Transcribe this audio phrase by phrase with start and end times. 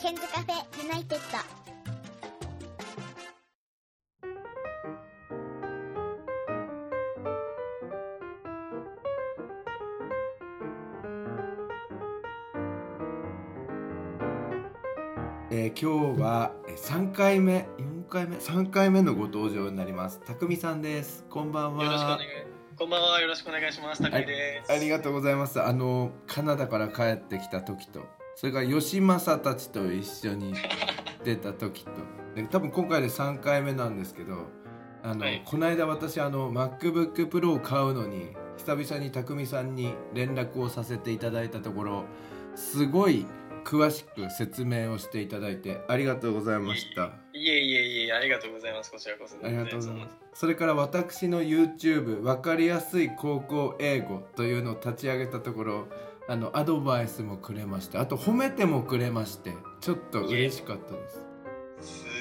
[0.00, 2.40] ケンズカフェユナイテッド
[15.50, 22.20] えー今日はえー3回目4回目？3回目のご登場になりますたくみさんですこんばんはよろしくお願い。
[22.76, 23.20] こんばんは。
[23.20, 24.02] よろしくお願いします。
[24.02, 24.72] 高井です。
[24.72, 28.00] ありがとうございますあのカナダから帰ってきた時と
[28.40, 30.54] それから吉正たちと一緒に
[31.24, 31.90] 出た時と
[32.34, 34.46] で多分今回で3回目なんですけど
[35.02, 42.04] あの、はいこの間私あの MacBookPro を買うのに久々に匠さんに連絡をさせていただいたところ
[42.54, 43.26] すごい
[43.62, 47.10] 詳しく説明をしていただいてありがとうございました。
[47.34, 48.90] いえいえいえ、ありがとうございます。
[48.90, 49.36] こちらこそ。
[49.42, 50.16] ありがとうございます。
[50.32, 55.88] それから私の YouTube わかりやすい高校英語というのを立ち上げたところ
[56.30, 61.26] あのアドバイスもくれましてあと褒めてもくれましてちょっと嬉しかったです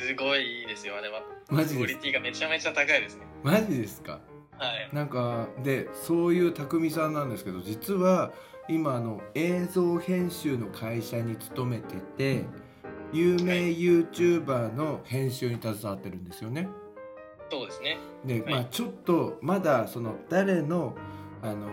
[0.07, 1.21] すごいいいですよ、あれは。
[1.49, 3.25] マジクオリティがめちゃめちゃ高いですね。
[3.43, 4.19] マジですか？
[4.57, 4.89] はい。
[4.91, 8.31] なんかでそういう匠さんなんですけど実は
[8.67, 12.45] 今あの映像編集の会社に勤めてて
[13.13, 16.67] 有名 YouTuber の編集に携わってるんですよね
[17.51, 17.99] そうですね。
[18.25, 20.95] で、はいまあちょっとまだその誰の、
[21.43, 21.69] あのー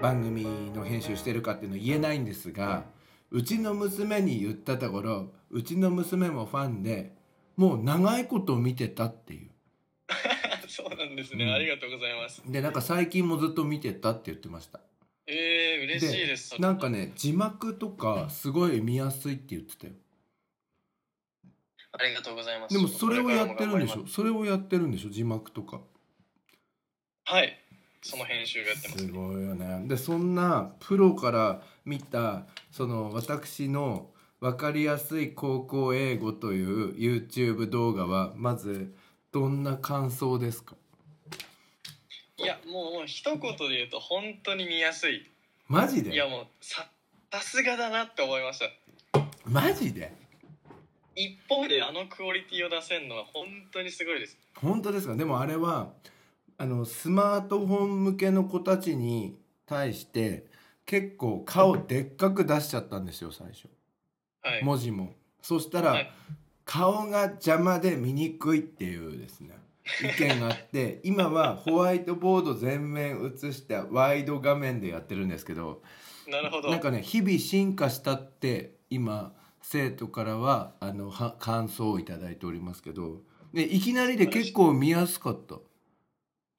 [0.00, 2.84] 番組の編集してるかっていうのは言えないんですが
[3.30, 7.14] うちの娘に言ったところうちの娘もファンで
[7.56, 9.50] もう長いこと見てたっていう。
[10.68, 11.52] そうなんですね、うん。
[11.52, 12.42] ありがとうございます。
[12.46, 14.80] でなんか最近もずっと見てたって言ってました。
[15.26, 16.60] えー、嬉しいです。
[16.60, 19.92] なんかね字幕とかすごい見やすいって言ってたよ。
[21.92, 22.74] ありがとうございます。
[22.74, 24.06] でもそれをやってるんでしょ？
[24.06, 25.10] それをやってるんでしょ？
[25.10, 25.80] 字幕とか。
[27.24, 27.56] はい。
[28.02, 29.12] その編集をやってますすね。
[29.12, 38.94] ごいよねでそんなプロから見たその私の分かりやすい高校英語という YouTube 動画はまず
[39.32, 40.74] どんな感想ですか？
[42.38, 45.30] いや、もう一言で言うと本当に見やすい。
[45.68, 46.14] マジで？
[46.14, 46.88] いや、もうさ、
[47.30, 48.60] さすがだなって思いまし
[49.12, 49.20] た。
[49.44, 50.10] マジで？
[51.14, 54.38] 一方であのクオリティを出せるのは本当にすごいです。
[54.56, 55.14] 本当ですか？
[55.14, 55.90] でもあれは
[56.60, 60.44] あのスマートフォン向けの子たちに対して
[60.84, 63.68] 結構顔でっかく出しちゃったんですよ最初
[64.42, 64.62] はい。
[64.62, 66.12] 文字もそしたら、はい
[66.66, 69.58] 顔が邪魔で見にくいっていうですね
[70.04, 75.82] 意見があって 今はホワイトボード全面映したワイド画面でやってるんですけど
[76.28, 76.70] なるほど。
[76.70, 83.22] なんかね日々進化したって今生徒からはあのは感想をいただいておりますけど
[83.52, 85.56] でいきなりで結構見やすかった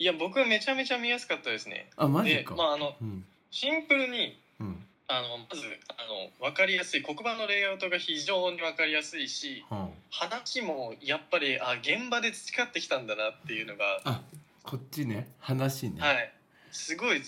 [0.02, 1.86] いや僕めちゃめちゃ見やすかったですね。
[1.96, 3.24] あマジでか、まああのうん。
[3.52, 4.84] シンプルにうん。
[5.08, 14.22] あのまずあの分かりやすい黒板のレイアウトが非常に分かりやすいしは話もやっぱりあ現場で培ってきたんだなっていうのが、あ、あ
[14.64, 15.28] こっちね。
[15.40, 16.34] 話ね、はい。
[16.72, 17.22] すごい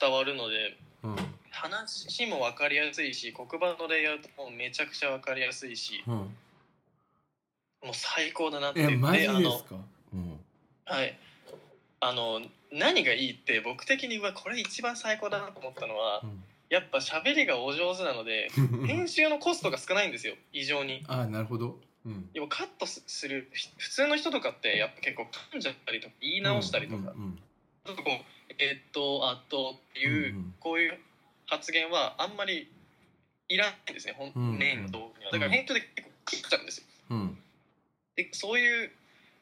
[0.00, 1.16] 伝わるのでうん。
[1.50, 6.28] 話も分かりやすいし黒板のレイアウトもめちゃくちゃ分かりやすいしうん、もう
[7.92, 9.76] 最高だなってえマジであのですか
[10.14, 10.40] うん。
[10.86, 11.18] はい
[12.04, 16.22] あの何がいいって僕的にはこれ一番最高だなと思ったのは
[16.68, 20.34] やっぱ喋りがお上手なのでうん 編集のコストが少ないんですよ。
[20.52, 21.02] 異常に。
[21.08, 25.22] あなるほど、うん、でもカットすするひ普通の人とかってやっぱ結構
[25.52, 27.42] 噛んじゃったりとか言い直したりとか、うんうん
[27.86, 30.54] ちょっとこうえっとあとっていう、うんうん。
[30.58, 30.98] こういう
[31.46, 32.70] 発言はあんまり
[33.48, 34.14] いらないんですね。
[34.16, 34.58] 本、うんうん。
[34.58, 35.32] メインの動画には。
[35.32, 36.86] だから編集で結構切っちゃうんですよ。
[37.10, 37.42] うん。
[38.16, 38.90] でそういう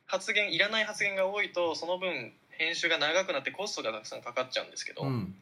[0.06, 5.34] 発言いらない発言が多いとその分編集が長くなってコストがたくさんかかっちゃうんですけど、うん。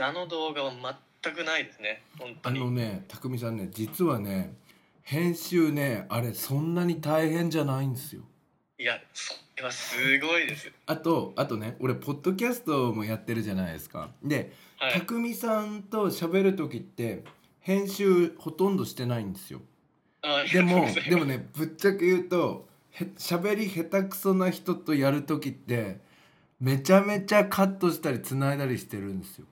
[0.00, 0.72] あの動画は
[1.22, 2.02] 全くないですね。
[2.18, 4.54] 本当あにのね匠さんね実はね
[5.02, 8.22] 編集ねあれそんなに大変じゃないんですよ。
[8.78, 10.72] いやそれはすごいです。
[10.86, 14.10] あとあとね俺ポッドキャストもやってるじゃないですか。
[14.22, 14.92] ではい。
[15.00, 17.24] 匠さんと喋る時って
[17.60, 19.60] 編集ほとんどしてないんですよ。
[20.22, 22.67] あでもでもねぶっちゃけ言うとへ
[23.16, 25.98] 喋り下手くそな人とやる時って
[26.60, 29.46] めちゃめちゃカットしたり繋いだりしてるんですよ。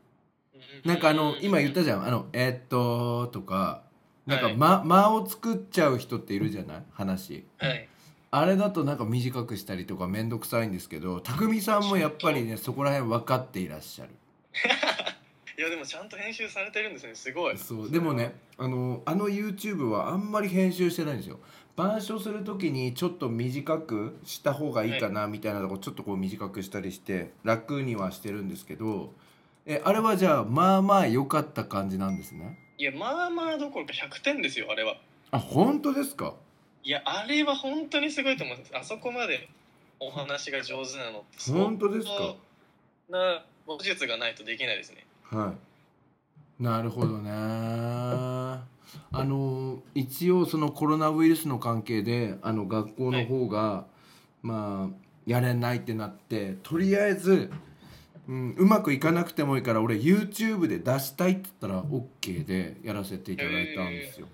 [0.84, 2.06] なんかあの今言ったじゃん。
[2.06, 3.82] あの「えーっと」とか。
[4.26, 4.56] なんかはい。
[4.56, 6.82] 間間を作っちゃう人っているじゃない？
[6.93, 7.44] 話。
[7.58, 7.88] はい。
[8.32, 14.10] あれだとなんか短くしたりとか面倒くさいんですけど匠さんもやっぱりねそこら辺分かっていらっしゃる。
[15.58, 17.14] いやでもちゃんと編集されてるんですね。
[17.14, 17.56] すごい。
[17.56, 17.90] そう。
[17.90, 21.38] でもねあのあの YouTube はあんまり編集してないんですよ
[21.76, 29.12] 板書する時にちょっと短くした方がいいかなみたいなとこちょっとこう短くしたりして楽にはしてるんですけど
[29.67, 32.58] えあれはじゃあまあまあ良かった感じなんですね？
[32.78, 34.96] いやまあまあどころか100点ですよあれは。
[35.32, 36.34] あ本当ですか？
[36.82, 38.72] いやあれは本当にすごいと思うんです。
[38.75, 39.49] あそこまで
[40.00, 42.37] お話が上手なのって本当ですか？
[43.11, 45.05] な技術がないとできないですね。
[45.25, 45.52] は
[46.61, 46.62] い。
[46.62, 47.31] なるほどね
[49.12, 53.87] あの一応そのコロナウイルスの関係であの学校の方が、
[54.43, 57.50] まあやれないってなってとりあえず、
[58.29, 64.29] うん、うまくいかなくてもいいから俺 YouTube で出したいって言ったら OK でやらせていただいたんですよ。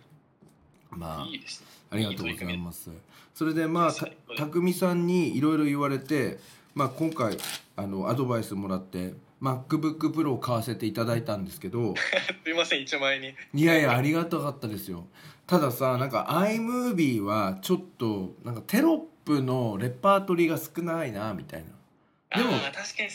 [0.90, 2.90] まあいいですねありがとうございます。
[3.34, 6.38] それでまあた最高だ匠さんにいろいろ言われて、
[6.75, 7.38] まあ、今回
[7.76, 11.94] あのアドバイスもらって MacBookPro を買わせていただいたんですけど
[12.44, 15.06] すいません一枚にいやいやありがたかったですよ。
[15.46, 22.38] たださなんか iMovie はちょっとなんかテロップのレパートリーが少ないなみたいな。
[22.38, 23.10] でも確かに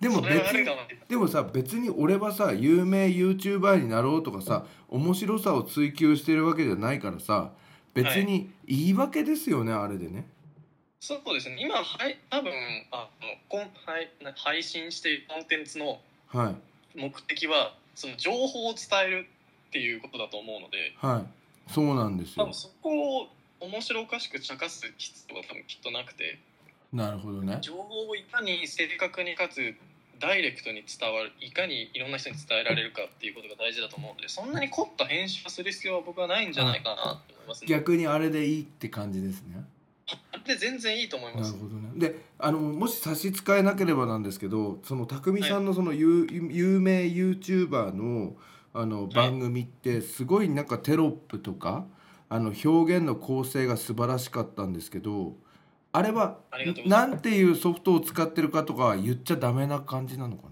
[0.00, 0.68] でも別に
[1.08, 7.52] でもさ別に俺はさ有名 YouTuber になろうとかさ面白さを追求してるわけじゃないからさ
[7.94, 10.26] 別に言い訳ですよね、あれでね。
[11.02, 11.56] そうですね。
[11.58, 12.52] 今はい多分
[12.92, 13.66] あのこんは
[13.98, 16.96] いな配信しているコンテンツのはい。
[16.96, 19.26] 目的はその情報を伝える
[19.68, 21.72] っていうことだと思うのではい。
[21.72, 22.44] そうなんですよ。
[22.44, 23.28] 多分そこを
[23.58, 26.38] 面白おかしく茶化す必要は多分きっとなくて。
[26.92, 27.58] なるほどね。
[27.60, 29.74] 情報をいかに正確にかつ
[30.20, 36.96] ダイレクトに伝わるいかにいろんな人に伝えられるかっていうことが大事だと思うのでそんなに凝った編集をする必要は僕はないんじゃないかな
[37.26, 37.66] と思いますね。
[37.66, 39.64] 逆にあれでいいって感じですね
[40.46, 41.52] で全然いいと思います。
[41.52, 41.90] なるほどね。
[41.94, 48.36] であのもし差し支えなければなんですけどその匠さんのその有,、有名 YouTuber の
[48.74, 51.84] あの番組ってすごいなんかテロップとか
[52.28, 55.36] あの表現の構成が素晴らしかったんですけど
[55.92, 56.38] あれは
[56.86, 60.48] なんていうソフトを使ってるかとかは言っちゃダメな感じなのか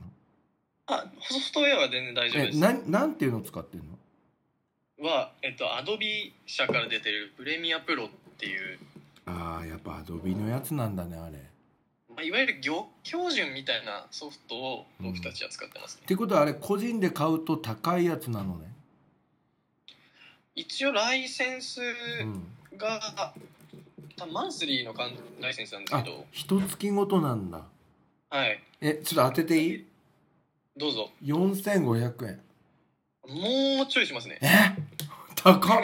[0.86, 2.58] あソフトウェアは全然大丈夫です。
[2.58, 5.08] なえななんていうのを使ってるの？
[5.08, 8.08] は、えっと、アドビ社から出てるプレミアプロっ
[8.38, 8.78] ていう、
[9.26, 11.38] あーやっぱアドビのやつなんだねあれ。
[12.08, 16.02] まあ、いわゆる業標準みたいなソフトを僕たちは使ってますね。
[16.04, 18.66] ってことはあれ個人で買うと高いやつなのね。
[20.54, 21.80] 一応ライセンス
[22.20, 22.44] うん、
[22.76, 23.32] が、
[24.16, 27.62] 多分マンスリーのかんライセンスなんですあけど、一月ごとなんだ。
[28.28, 29.86] はい、えちょっと当てていい？
[30.76, 31.10] どうぞ。
[31.24, 32.40] ?4500 円。
[33.28, 34.38] もうちょいしますね。
[34.42, 34.48] え？
[35.36, 35.82] 高っ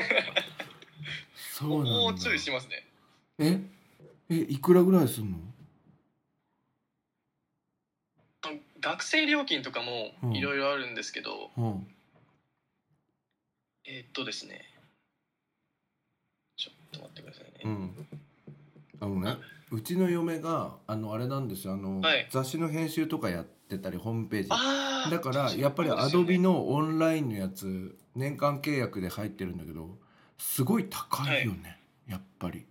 [1.54, 1.90] そうなんだ。
[1.92, 2.85] もうちょいしますね。
[3.38, 3.60] え
[4.30, 5.38] えいくらぐらいすんの？
[8.80, 9.86] 学生料金とかうん。
[10.30, 11.86] もいろいろあるんですけど、うん。
[13.84, 14.62] えーっとですね。
[16.56, 17.60] ちょっと待ってくださいね。
[17.64, 18.08] うん。
[19.00, 19.36] あのね、
[19.70, 21.74] うちの嫁があのあれなんですよ。
[21.74, 22.28] あの、はい。
[22.30, 24.48] 雑誌の編集とかやってたりホームページ。
[25.10, 29.98] だからやっぱりアドビのオンラインのやつ年間契約で入ってるんだけど
[30.36, 31.78] すごい高いよね、
[32.08, 32.66] やっぱり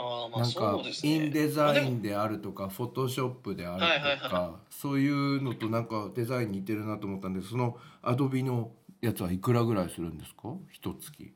[0.00, 1.12] ああなんかそうですね。
[1.12, 10.54] インデザイあでもンであるとかフォトショップであるはいはいとかそういうのとなんかデザイン似てるなと思ったんでそのアドビのやつはいくらぐらいするんですか？
[10.72, 11.32] 一月。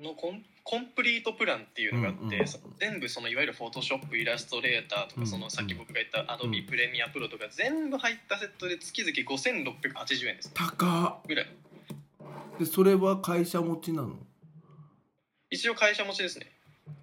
[0.00, 2.46] のコンコンプリートプランっていうのがあっんうん。
[2.46, 11.26] そ全部そのいわゆるフォトショップイラストレーターとか、うんそのさっき僕が言ったアドビプレミアプロとか全部入ったセットで月々5680円です高っ。
[11.26, 11.46] ぐらい。
[12.58, 14.16] でそれは会社持ちなの？
[15.50, 16.46] 一応会社持ちですね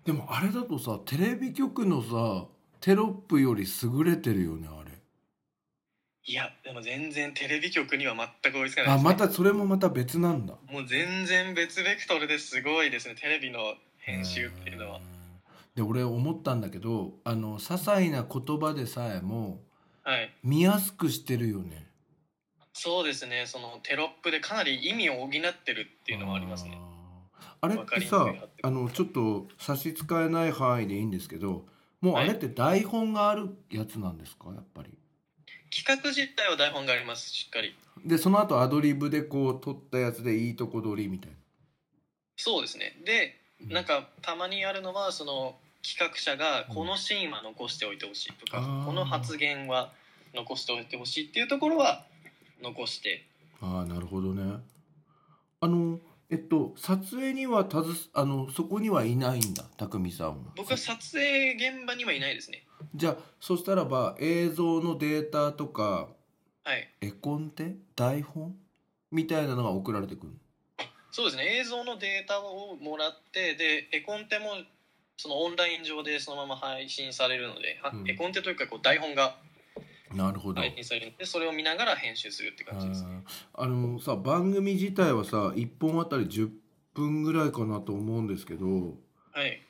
[0.06, 2.48] でもあれだとさテレビ局のさ
[2.80, 4.92] テロップより優れてるよねあれ。
[6.24, 10.56] いやでも全然テレビ局には全く追いつかないです、ね、あまたそれもまた別なんだ。
[10.72, 13.60] もう全然別ベクトルですごいですねテレビの
[13.98, 15.00] 編集っていうのは。
[15.76, 19.62] で俺思ったんだけどあの些細な言葉でさえも
[20.04, 20.34] はい。
[20.44, 21.88] 見やすくしてるよね。
[22.74, 25.30] そうですねそのテロップでかなり意味を補っ
[25.64, 26.80] てるっていうのはありますね
[27.62, 31.66] あれってさにくいなってあのちょっと差し支えない範囲でいいんですけど
[32.02, 34.50] もうあれって台本があるやつなんですか？
[34.50, 34.90] やっぱり。
[35.74, 37.76] 企画自体は台本がありますしっかり。
[38.06, 41.32] でその後アドリブでこう撮ったやつでいいとこ取りみたい
[42.36, 42.98] そうですね。
[43.06, 49.92] でななんかたまにあるのはその企画者がうんこのシーンは残しておいてほしいとか、この発言は
[50.34, 52.06] 残しておいてほしいっていうところは
[52.64, 53.26] 残して。
[53.62, 54.41] ああなるほどね
[56.32, 60.36] えっと撮影にはたずあのそこにはいないんだ匠さんは。
[60.56, 62.64] 僕は撮影現場にはいないですね。
[62.96, 66.08] じゃあそしたらば映像のデータとか
[66.64, 66.90] はい。
[67.02, 67.76] 絵コンテ？
[67.96, 68.56] 台本？
[69.12, 70.34] みたいなのが送られてくる
[71.12, 71.58] そうですね。
[71.60, 74.52] 映像のデータをもらってで絵コンテも
[75.18, 78.10] そのオンライン上でそのまま配信されるので、はうん。
[78.10, 79.36] 絵コンテというかこう台本が
[80.14, 80.74] なるほど、で
[81.26, 83.06] それを見ながら編集するって感じです。
[83.54, 86.50] あのさ番組自体はさ1本あたり10
[86.94, 88.98] 分ぐらいかなと思うんですけど。
[89.32, 89.62] はい。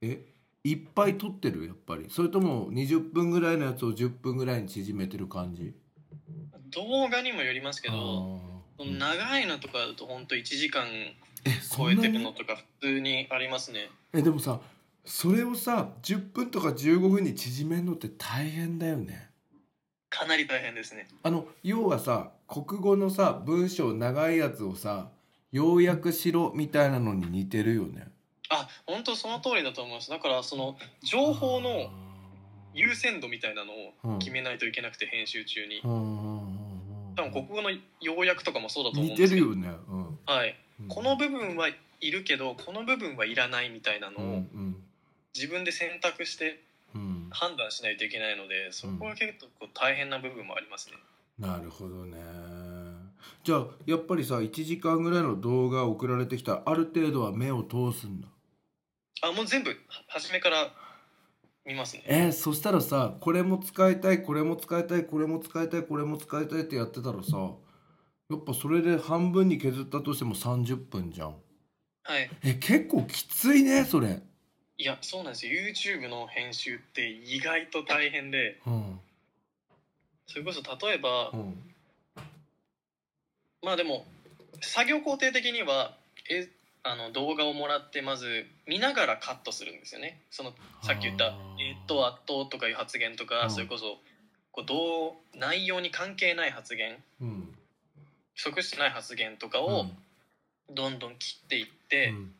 [0.00, 0.24] え
[0.64, 1.66] いっぱい撮ってる？
[1.66, 2.06] やっぱり。
[2.10, 5.74] それとも20分ぐらいのやつを10分ぐらいに縮めてる感じ？
[6.70, 8.40] 動画にもよりますけど、
[8.78, 10.86] 長いのとかだと本当1時間
[11.76, 13.90] 超えてるのとか普通にありますね。
[14.12, 14.60] えでもさ
[15.04, 19.27] それをさ10分とか15分に縮めるのって大変だよね
[20.10, 21.08] かなり大変ですね。
[21.22, 25.08] あの要はさ国語のさ文章長いやつをさ
[25.52, 28.08] 要約しろみたいなのに似てるよね。
[28.50, 30.10] あ、本当その通りだと思います。
[30.10, 31.90] だからその情報の
[32.74, 33.72] 優先度みたいなの
[34.14, 35.80] を決めないといけなくて編集中に。
[35.84, 36.68] うんうんうんうん
[37.18, 40.18] 多分国語の要約とかもそうだと思うん似ですけど、てるよね、うん。
[40.24, 40.88] はい、うん。
[40.88, 41.68] この部分は
[42.00, 44.76] いるけどこの部分はいらないみたいなのをん
[45.34, 46.58] 自分で選択してうん
[47.30, 50.96] 判断しないといけないのでそこは結構大変な部分もありますね。
[51.38, 52.18] なるほどね。
[53.44, 58.28] じゃあやっぱりさ1時間ぐらいの動画送られてきたらある程度は目を通すんだ。
[59.22, 59.76] あもう全部は
[60.08, 60.72] 初めから
[61.64, 62.02] 見ますね。
[62.06, 67.36] えー、そしたらさこれも使いたいこれも使いたいこれも使いたいこれも使いたいってやってたらさ
[68.30, 71.36] やっぱそれで半分に削ったとしても30分じゃん。
[72.02, 74.22] はい、え結構きついねそれ
[74.80, 75.60] いやそうなんですよ。
[75.60, 78.60] YouTube の編集って意外と大変で。
[78.64, 79.00] うん。
[80.28, 81.74] それこそ例えばうん。
[83.60, 84.06] まあでも
[84.60, 85.96] 作業工程的には
[86.30, 86.48] え
[86.84, 90.20] あの動画をもらってまず見ながらカットするんですよね。
[90.30, 90.52] その
[90.84, 93.50] さっき言ったあー「えっと」「あっと」とかいう発言とか、うん。
[93.50, 93.98] それこそ
[94.52, 97.58] こうどう内容に関係ない発言うん。
[98.36, 99.86] 不足してない発言とかを
[100.70, 102.34] どんどん切っていって、うん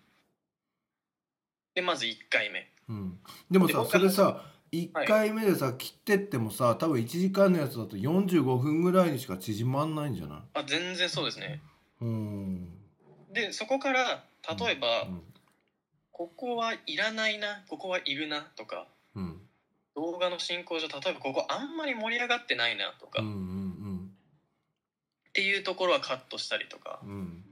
[1.78, 2.68] でまず1回目。
[2.88, 3.20] うん。
[3.48, 4.42] でもさそれさ
[4.72, 10.38] 1回目でさ切ってってもさ多分1時間のやつだと45分ぐらいにしか縮まんないんじゃない？
[10.54, 11.60] あ全然そうですね。
[12.00, 12.68] うん。
[13.32, 14.24] でそこから
[14.58, 15.22] 例えば、うん。
[16.10, 19.40] ここはいらないなここはいるなとかうん。
[19.94, 24.10] 動画の進行上例えばここあんまり盛り上がってないなとか、っうんうん。
[25.32, 26.98] ていうところはカットしたりとか。
[27.04, 27.44] うんうん。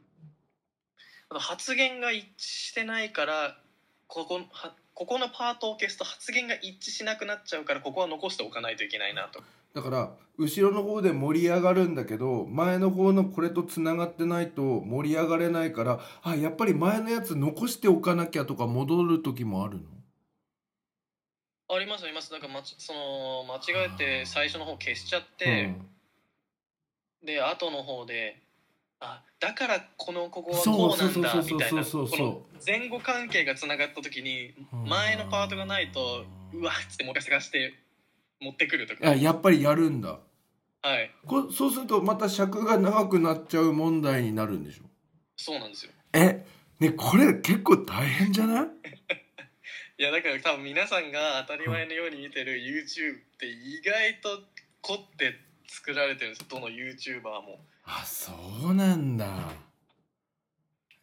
[1.28, 3.56] あと発言が一致してないから
[4.08, 9.42] ここはここのパートを消すと発言が一致しなくなっちゃうからここは残しておかないといけないなと。
[9.74, 19.82] だから後ろの方で盛り上がるんだけど前の方のこれとつながってないと盛り上がれないからあやっぱり前のやつ残しておかなきゃとか戻る時もあるの？
[21.68, 22.32] ありますあります。
[22.32, 25.74] なんかまちその間違えて最初の方消しちゃって、
[27.22, 28.40] で後の方で
[29.00, 34.88] あだからこのここはこうなんだそうそうそうそうみたいな前後関係がつながった時にうん。
[34.88, 36.24] 前のパートがないと
[36.54, 37.74] うわっつってもう一回探して
[38.40, 40.18] 持ってくるとうん、かあやっぱりやるんだ。
[40.82, 41.10] はい。
[41.26, 44.84] こそうするとまた尺が長くなっちゃう問題になるんでしょ？
[45.36, 45.92] そうなんですよ。
[46.12, 46.44] え？
[46.80, 48.66] ねこれ結構大変じゃない？
[49.98, 54.42] いやだから多分皆さんが当たり前のように見てる YouTube って意外と
[54.82, 55.34] 凝って
[55.66, 56.46] 作られてるんですよ。
[56.50, 58.32] どの YouTuber もあそ
[58.70, 59.52] うなんだ。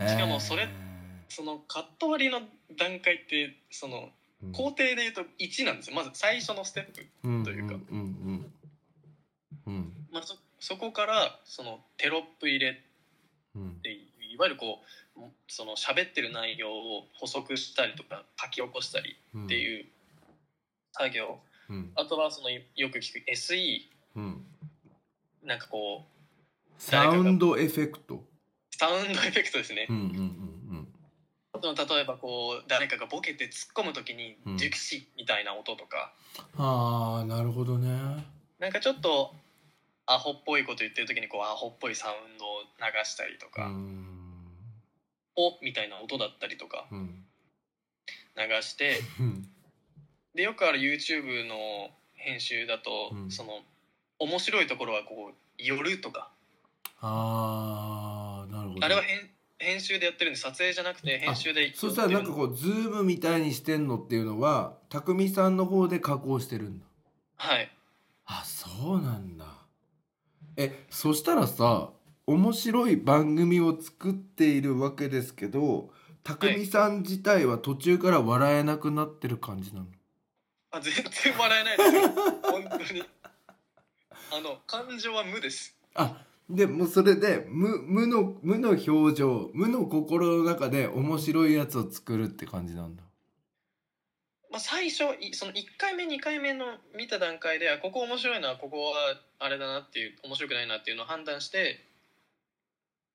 [0.05, 0.67] しかもそれ
[1.29, 2.41] そのカット割りの
[2.77, 4.09] 段階ってその
[4.51, 5.95] 工程で言うと1なんですよ。
[5.95, 7.75] まず最初のステップ、程というか。
[7.75, 8.53] うんうんうん
[9.65, 12.81] うんまあ、そそこからそのテロップ入れ
[13.55, 13.75] うん。
[13.81, 14.81] ていわゆるこ
[15.15, 19.85] うその喋ってる内容を補足したりとか書き起こしたりうんっていう
[20.91, 21.91] 作業、うん。
[21.95, 23.81] あとはそのよく聞く SE
[24.15, 24.45] うん。
[25.43, 26.12] なんかこう
[26.85, 28.25] サウンドエフェクト。
[28.77, 29.87] サウンドエフェクトですね。
[29.89, 30.87] う、んうんうん
[31.63, 34.57] 例えばこう誰かがボケて突っ込む時にうん。
[34.57, 36.11] 熟知みたいな音とか、
[36.57, 38.25] うんああなるほどね。
[38.59, 39.33] なんかちょっと
[40.05, 44.05] アホっぽいこと言ってる時にこうアホっぽいサウンドを流したりとか、うん。
[45.37, 46.85] おみたいな音だったりとか。
[46.91, 47.23] うん。
[48.35, 48.99] 流して。
[49.21, 49.47] うん。
[50.35, 53.31] でよくある YouTube の編集だと、うん。
[53.31, 53.61] その
[54.19, 56.29] 面白いところはこう寄るとか
[57.05, 58.85] ああなるほど。
[58.85, 59.29] あれは編
[59.59, 66.85] 編集でやってるんで撮影じゃなくて編集でそしたらなんかこうズームみたいにしてんのっていうのは匠さんの方で加工してるんだ。
[67.35, 67.69] はい。
[68.25, 69.45] あそうなんだ。
[70.55, 71.89] えそしたらさ
[72.25, 75.89] 面白い番組を作っているわけですけど
[76.23, 79.87] 匠さん自体は途中から笑えなくなってる感じなの、
[80.71, 82.01] あ全然笑えないですよ。
[82.43, 83.03] 本当に。
[84.31, 85.75] あの感情は無です。
[85.95, 93.03] あでもうそれで無無の無の表情無の心の中で面白いやつを作るって感じなんだ。
[94.51, 101.83] まあ、最初いその1回目2回目の見た段階であここ面白いなここはあれだなっていう面白くないなっていうのを判断して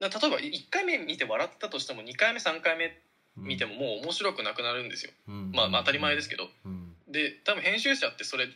[0.01, 2.99] だ例えば1回目見て笑ったとしても2回目3回目
[3.37, 5.53] 見てももう面白くなくなるんですよ、うん。
[5.53, 6.49] まあ、まあ当たり前ですけど。
[6.65, 6.95] うん。
[7.09, 8.51] で多分編集者ってそれ10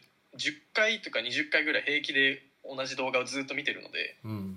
[0.75, 4.57] 回とか20回ぐらい平気で同じ動画をずっと見てるのでうん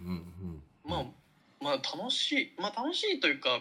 [1.65, 3.59] まあ楽しいまあ楽しいというか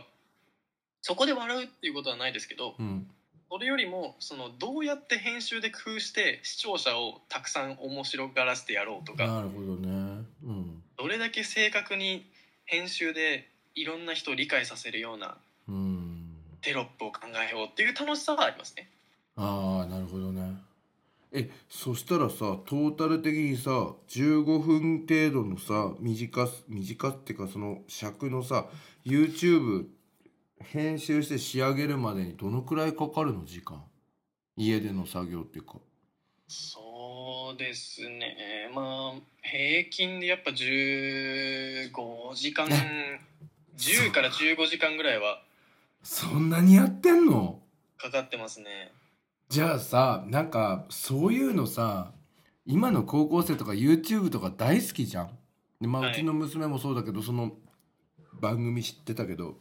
[1.01, 3.07] そこで笑うっていうことはないですけどうん。
[3.51, 10.25] それよりもそのどうやって編集で工夫して視聴者をたくさん面白がらせてやろうとかなるほどね。
[10.45, 10.83] うん。
[10.99, 12.25] どれだけ正確に
[12.65, 15.37] 編集でいろんな人を理解させるような
[15.69, 16.37] うん。
[16.63, 18.89] テロップを考えようっていう楽しさはありますね。
[19.37, 20.04] ああなる
[21.37, 23.71] えそしたらさトータル的にさ
[24.09, 28.67] 15分程度のさ短す短っていうかその尺のさ
[29.05, 29.87] YouTube
[30.61, 33.83] 編集して仕上げるまでにどのくらいかかるの時間？
[34.57, 35.75] 家での作業っていうか。
[36.47, 38.71] そうですね。
[38.73, 41.91] まあ平均でやっぱ15
[42.37, 42.69] 時間
[43.77, 45.43] 10から15時間ぐらいは
[46.05, 47.59] そんなにやってんの？
[47.99, 48.93] かかってますね。
[49.49, 52.13] じゃあさなんかそういうのさ
[52.67, 55.39] 今の高校生とか YouTube とか大好きじゃん。
[55.81, 56.13] でまあ、はい。
[56.13, 57.53] うちの娘もそうだけどその
[58.41, 59.57] 番組知ってたけど。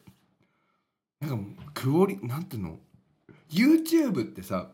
[1.19, 2.79] なんかクオリなんていうの
[3.49, 4.71] ？YouTube ってさ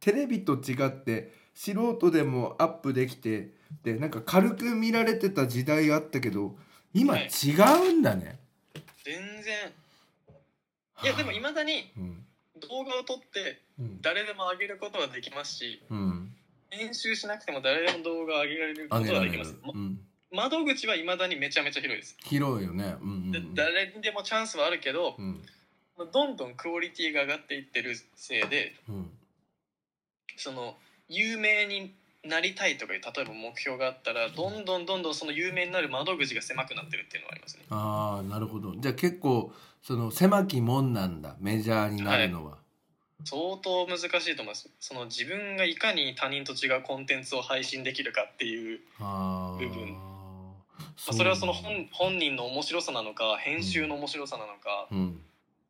[0.00, 3.50] テレビと違って素人でもアップできて
[3.82, 6.56] でなんか軽く見られてた時代あったけど
[6.94, 7.28] 今はい。
[7.28, 7.56] 違
[7.90, 8.38] うんだね。
[9.04, 9.54] 全然。
[11.02, 12.25] いやでもいまだにうん
[12.60, 14.02] 動画を撮ってうん。
[14.02, 16.32] 誰でも上げることはできますしうん、
[16.70, 19.54] 編集しなくても誰でも動画を上げられることはできます。
[20.32, 22.16] 窓口はいまだにめちゃめちゃ広いです。
[22.24, 22.96] 広いよね。
[23.00, 23.54] うんうんでうん。
[23.54, 25.42] 誰にでもチャンスはあるけどう、ん。
[26.12, 29.10] どんどんクオリティが上がっていってるせいでうん。
[30.36, 30.76] その
[31.08, 31.94] 有名に
[32.24, 37.64] なりたいとかいう例えば目標があったらどんどんどんどんその有名になる窓口が狭くなってるっていうのはありますね。
[37.70, 38.74] ああなるほど。
[38.76, 39.52] じゃあ結構
[39.86, 42.58] その狭きもんなんだメジャーになるのは、
[43.24, 44.68] 相当難しいと思います。
[44.80, 49.04] その自分がいかに他人と違うコンテンツを配信できるかっていう、部
[49.68, 49.92] 分。
[49.92, 55.20] まあ、それはその本本人の面白さなのか編集の面白さなのか、うん。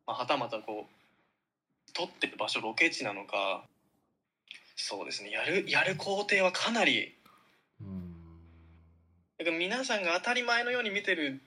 [0.07, 3.65] まあ、はたまたこう撮ってる場所ロケ地なのか。
[4.75, 5.29] そうですね。
[5.29, 7.13] やるやる工程はかなり。
[7.79, 8.15] うん。
[9.37, 11.39] だから皆さんが当たり前のように見てる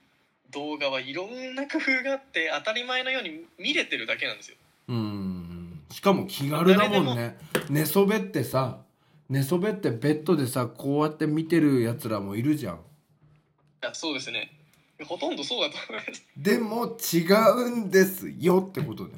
[0.52, 4.56] 動画はいろんな工夫があって当たり前のように見れてるだけなんですよ。
[4.88, 7.36] うんしかも気軽だもんね。
[7.68, 8.78] 寝そべってさ
[9.28, 12.74] 寝そべってベッドでさこうやって見てるやつらもいるじゃん。
[12.74, 12.78] い
[13.82, 14.50] やそうですね。
[15.04, 16.26] ほとんどそうだと思います。
[16.36, 17.32] でも違
[17.64, 19.16] うんですよってことだよ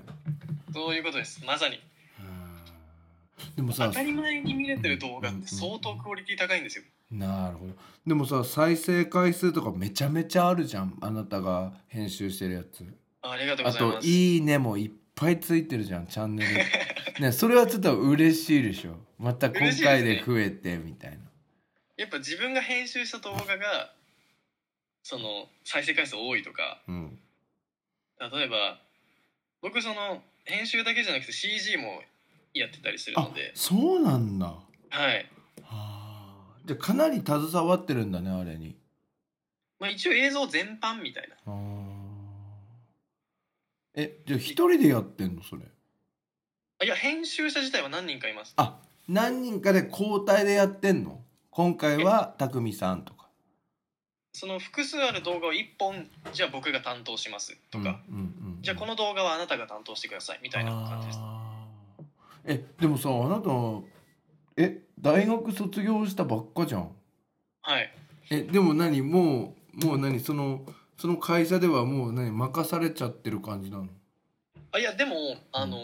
[0.72, 1.44] そういうことです。
[1.44, 1.80] まさに。
[2.20, 3.56] うん。
[3.56, 7.74] でもさ当たり前に見れてる動画って相当クオリティ高いんですよなるほど。
[8.06, 10.96] でもさ再生回数とかめちゃめちゃあるじゃん。
[11.00, 12.84] あなたが編集してるやつ。
[13.20, 14.08] ありがとうごあと「ざいます。
[14.08, 16.54] いいね」もいっぱいついてるじゃんチャンネル。
[17.20, 18.98] ねそれはちょっと嬉しいでしょ。
[19.18, 21.18] また今回で増えてみたいな。
[21.96, 23.94] やっぱ自分が編集した動画が
[25.02, 27.18] その再生回数多いとかうん。
[28.18, 28.80] 例えば
[29.60, 32.02] 僕その編集だけじゃなくて CG も
[32.54, 33.52] やってたりするあので。
[33.54, 34.46] そうなんだ。
[34.46, 35.41] ははい、あ
[36.64, 38.76] じゃあかなり携わってるんだねあれに。
[39.80, 41.36] まあ、一応映像全般みたいな。
[41.46, 41.92] あー。
[43.94, 45.62] えじゃあ一人でやってんのそれ？
[46.80, 48.54] あいや編集者自体は何人かいます。
[48.56, 51.20] あ何人かで交代でやってんの？
[51.50, 53.28] 今回は匠さんとか。
[54.34, 61.18] その複数ある動画を1本じゃあ僕が担当しますとか、うんうんうんじゃあこの動画はあなたが担当してくださいみたいな感じです。
[62.44, 63.50] えでもさあなた
[64.56, 66.90] え大学卒業したばっかじゃん。
[67.62, 67.92] はい。
[68.30, 69.02] えでも何？
[69.02, 70.20] もうもう何？
[70.20, 70.62] その
[70.98, 72.30] その会社ではもう何？
[72.30, 73.88] 任されちゃってる感じなの？
[74.72, 75.76] あいやでもあの、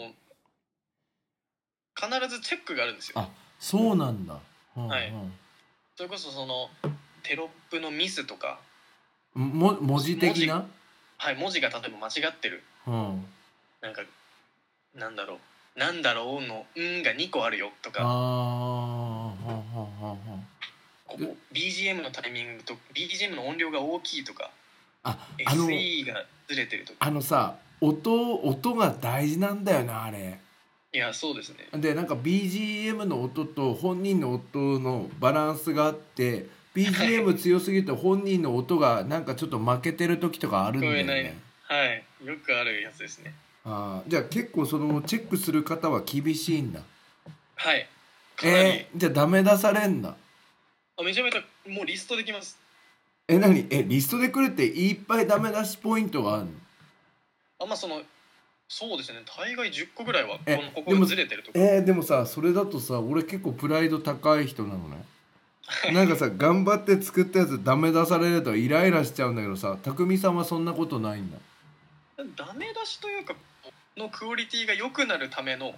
[1.95, 3.19] 必ずチェックがあるんですよ。
[3.19, 3.29] あ
[3.59, 4.39] そうなんだ、
[4.77, 5.13] うんはい。
[5.95, 6.69] それこそその
[7.23, 8.59] テロップのミスとか、
[9.35, 10.65] うん、も文字的な？
[11.17, 12.63] はい、文字が例えば間違ってる。
[12.87, 13.25] うん。
[13.81, 14.01] なんか
[14.95, 15.37] なんだろう
[15.79, 17.99] なんだろうの「ん」が2個あるよとあか
[21.05, 24.51] ここ BGM のタイミングと BGM の音量が大きいとか。
[25.03, 26.97] ああの SE がずれてるとか。
[26.99, 30.37] あのさ音音が大事なんだよなあれ。
[30.91, 31.69] いやそうですね。
[31.79, 41.23] でなんか BGM の音と本人の音のバランスがあって BGM 強すぎて本人の音がなんかちょっと負けてる時とかあるんだよ聞こえない。
[41.23, 42.03] ねはい。
[42.25, 43.33] よくあるやつですね
[43.71, 46.81] あーじゃあ結構そのチェックする方は厳しいんだ。
[47.55, 47.87] はい。
[48.43, 50.15] えー、じゃあダメ出されんだ
[50.97, 52.57] あめちゃめちゃもうリストできます。
[53.27, 53.67] え何？
[53.69, 56.51] えリストで来るっていっぱいダメ出しポイントがあるの？
[57.59, 58.01] あまあその
[58.67, 59.19] そうですね。
[59.37, 61.59] 大概10個ぐらいはこえのここでもがずれてるとか。
[61.59, 65.05] えー、でもさそれだとさ俺結構プライド高い人なのね。
[65.93, 71.37] なんかさ頑張って作ったやつダメ出されるとイライラしちゃうんだけどさ匠さんはそんなことないんだ。
[72.35, 73.35] ダメ出しというか
[73.99, 75.75] のクオリティが良くなるための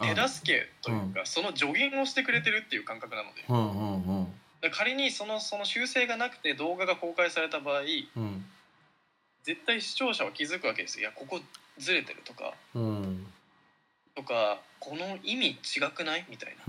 [0.00, 3.44] 手助けというか、その助言をしてくれてるっていう感覚なので。
[4.72, 7.82] 仮にそのその修正がなくて動画が公開された場合
[8.16, 8.44] うん。
[9.42, 11.02] 絶対視聴者は気づくわけですよ。
[11.02, 11.40] いやここ
[11.78, 12.52] ずれてるとか。
[12.74, 13.26] うん。
[14.14, 16.26] とかこの意味違くない？
[16.28, 16.62] みたいな。
[16.64, 16.66] っ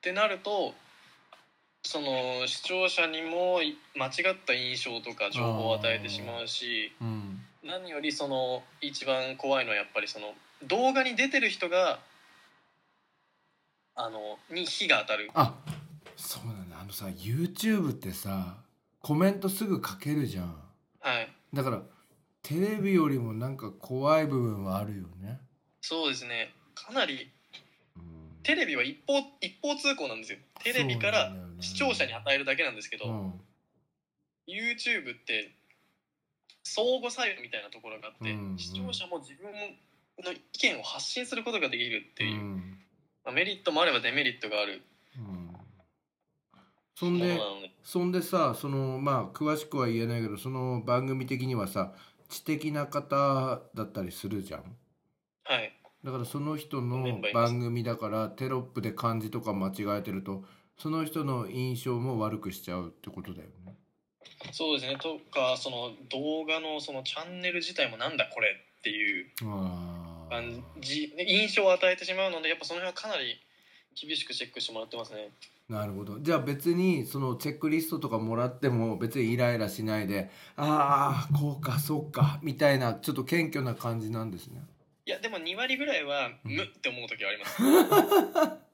[0.00, 0.74] てなると
[1.88, 10.34] その視聴者にもい間違った印象とか情報を与えてしまうしうんうん何よりその一番怖いのはやっぱりその
[10.66, 11.98] 動画に出てる人が
[13.94, 15.30] あのに火が当たる。
[15.32, 15.54] あ
[16.16, 16.78] そうなんだ。
[16.78, 18.58] あのさ YouTube ってさ
[19.00, 20.56] コメントすぐ書けるじゃん。
[21.00, 21.28] はい。
[21.54, 21.82] だから
[22.42, 25.40] テレビよりもなんか怖い部分はあるよね、
[25.80, 26.52] そうですね。
[26.74, 27.30] かなり
[27.96, 28.02] うん、
[28.42, 30.38] テレビは一方一方通行なんですよ。
[30.62, 33.32] テレビから視聴者に与えるだけなんですけど、うん。
[34.48, 35.54] YouTube って
[36.62, 38.58] 相互作用みたいなところがあって、うんうん。
[38.58, 39.52] 視聴者も自分
[40.24, 42.78] の意見を発信することができるっていう、うん。
[43.24, 44.82] まあ、メリットもあればデメリットがある。
[45.16, 45.48] うん。
[46.94, 47.38] そんで
[47.84, 51.94] そんでさそのまあ詳しくは言えないけどその番組的にはさ
[52.28, 54.76] 知的な方だったりするじゃん？
[55.44, 55.72] はい。
[56.02, 60.42] だからその人の番組だからテロップで漢字とか間違えてると
[60.78, 63.74] その人の印象も悪くしちゃうってことだよね。
[64.52, 64.96] そうですね。
[65.00, 73.38] とかその動画のそのチャンネル自体もなんだこれっていうあ感じ印象を与えてしまうのでやっぱその辺はかなり
[74.00, 75.30] 厳しくチェックしてもらってますね。
[75.68, 76.20] なるほど。
[76.20, 84.62] じゃあ別にそのチェックリストとかもらっても別にイライラしないでああこうかそうかみたいなちょっと謙虚な感じなんですね。
[85.06, 86.56] いやでも2割ぐらいはうん。
[86.56, 88.58] 無って思う時はあります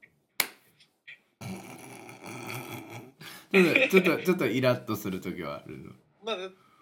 [3.55, 5.93] ちょっとちょっとイラッとする時はあるの、
[6.25, 6.37] まあ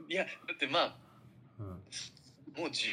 [0.09, 0.95] いやだってまあ
[1.61, 1.67] うん。
[2.57, 2.89] もう十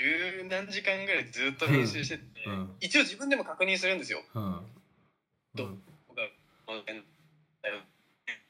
[0.49, 2.75] 何時間ぐらいずっと練習してて、うん。
[2.79, 4.21] 一応自分でも確認するんですよ。
[4.33, 4.61] うん。
[5.55, 5.69] ど
[6.07, 6.23] 僕が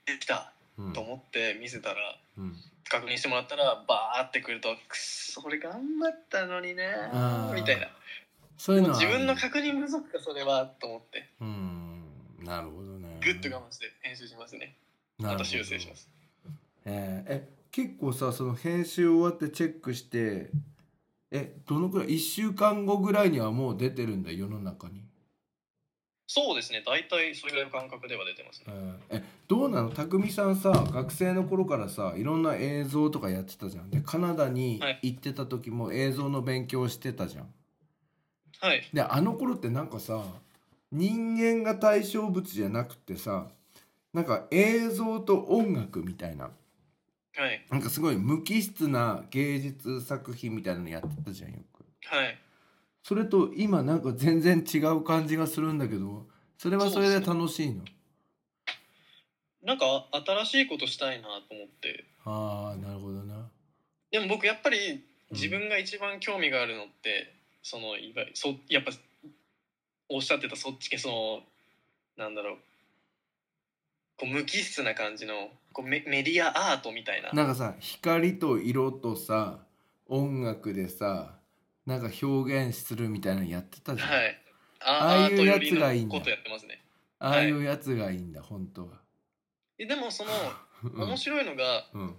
[0.05, 0.93] できたうん。
[0.93, 1.95] と思って見せたら
[2.37, 2.55] うん。
[2.89, 6.87] 確認してもらったらバーってくるとくっそ俺頑張ったのにね
[7.53, 7.87] みたいな。
[8.57, 11.29] そういうのは自分の確認不足かそれはと思って。
[11.41, 12.03] うん。
[12.43, 13.19] なるほどね。
[13.21, 14.75] グッと我慢して編集しますね
[15.19, 16.09] また修正します。
[16.85, 20.49] えーえ結構さその編集終わってチェックして
[21.29, 25.03] えどのくらい1週間後ぐらいにはもう出てるんだ世の中に、
[26.25, 26.81] そうですね。
[26.83, 29.91] 大体それぐらいの感覚では出てますえねーえどうなの？
[29.91, 33.91] 匠さんさ学生の頃からさいろんな映像とかやってたじゃん。
[33.91, 34.99] でカナダにはい。
[35.03, 37.53] 行ってた時も映像の勉強してたじゃん。
[38.61, 38.81] はい。
[38.91, 40.23] であの頃ってなんかさ
[40.91, 43.45] 人間が対象物じゃなくてさ
[44.13, 46.51] なんか映像と音楽みたいな。
[47.35, 47.65] はい。
[47.69, 51.85] なんかすごい無機質な芸術作品みたいなのやってたじゃんよく。
[52.05, 52.37] はい。
[53.03, 57.83] それと今なんか全然違う感じがするんだけどそれはそれで楽しいの？
[59.63, 62.05] なんか新しいことしたいなと思って。
[62.25, 63.49] ああなるほどな。
[64.11, 68.91] でも僕やっぱり自分が一番興味があるのって、そのいわそやっぱ
[70.09, 71.39] おっしゃってたそっち系その
[72.17, 72.57] なんだろう
[74.19, 77.31] こう無機質な感じのこうメメディアアートみたいな。
[77.31, 79.59] なんかさ光と色とさ
[80.07, 81.35] 音楽でさ
[81.85, 84.41] なんか表現するみたいなのやってたじゃん、はい。
[84.81, 86.17] あああいうやつがいいんだ。
[86.17, 86.81] ことやってますね。
[87.19, 88.89] ああいうやつがいいんだ本当は。
[89.77, 90.31] えでもその
[90.83, 91.01] うん。
[91.07, 92.15] 面白いのが、うん。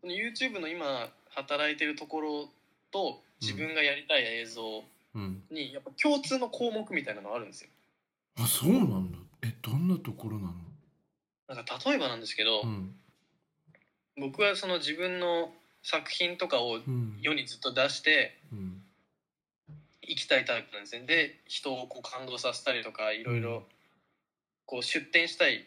[0.00, 2.48] その YouTube の今働いてるところ
[2.90, 5.42] と自分がやりたい映像うん。
[5.50, 7.70] にやっぱ共通の項目みたいなのがあるんですよ。
[8.38, 9.18] あそうなんだ。
[9.42, 10.54] えどんなところなの？
[11.48, 12.94] なんか例えばなんですけど、うん。
[14.18, 17.18] 僕はその自分の作品とかをうん。
[17.20, 18.82] 世にずっと出してうん。
[20.02, 21.04] いきたいタイプなんですね。
[21.06, 23.64] で人をこう感動させたりとかいろいろ
[24.64, 25.66] こう出展したい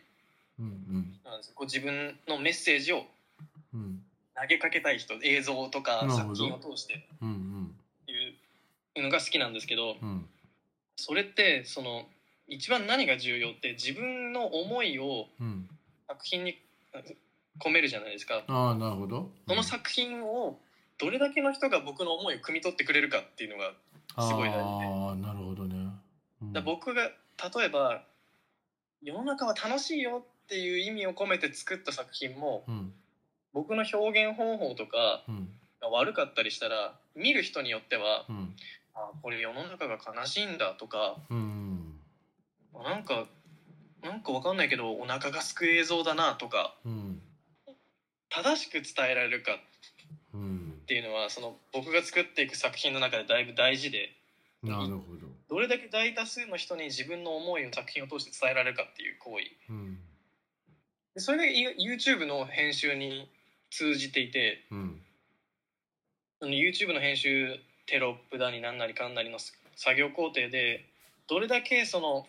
[0.59, 1.53] うんなんですよ。
[1.55, 3.05] こう自分のメッセージを
[3.73, 4.01] うん。
[4.35, 7.75] 投げかけたい人映像とか作品を通してうんうん。
[8.07, 8.13] い
[8.99, 10.29] うのが好きなんですけどうん。
[10.95, 12.05] それってその
[12.49, 15.69] 一番何が重要って自分の思いをうん。
[16.07, 16.57] 作品に
[17.59, 18.43] 込めるじゃないですか。
[18.47, 19.29] ああなるほど。
[19.47, 20.57] その作品を
[20.97, 23.71] どれだけの人が僕の思いを汲み取ってくれるかっていうのが
[24.27, 24.85] すごい大事で。
[24.85, 25.75] ああなるほどね、
[26.41, 26.53] うん。
[26.53, 28.03] だ僕が例えば
[29.03, 32.93] 世の中は楽しいよっていう意味を込めて作った作品もうん。
[33.53, 35.49] 僕の表現方法とかうん。
[35.81, 38.55] が悪かったりしたら見る人によってはうん。
[38.95, 41.78] あこれ世の中が悲しいんだとかうん
[42.73, 43.27] なんか
[44.01, 46.75] なんかわかんないけどお腹がすく映像だなとか。
[46.85, 47.21] うん。
[48.29, 49.59] 正しく伝えられるか。
[50.33, 50.73] うん。
[50.83, 54.11] っていうのはその僕が作っていく作品の中でだいぶ大事で。
[54.63, 55.27] なるほど。
[55.49, 59.45] どれだけ大多数の人に自分の思いを作品を通して伝えられるかっていう行為。
[59.69, 59.99] うん。
[61.15, 63.29] でそれが You- YouTube の編集に
[63.71, 64.65] 通じていて。
[64.71, 65.01] うん。
[66.39, 69.39] その YouTube の編集テロップだになんなりかんなりの
[69.75, 70.85] 作業工程で
[71.27, 72.27] どれだけその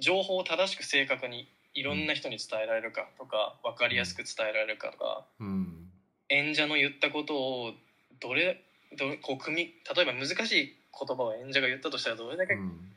[0.00, 5.86] 情報を正しく正確にいろんな人に伝えられるかとか分かりやすく伝えられるかとかうん。
[6.28, 7.72] 演者の言ったことを
[8.20, 8.64] どれ
[8.98, 9.62] どれこう組み
[9.94, 12.92] 例えば難しい言葉を演者が言ったとしたらどれだけうん。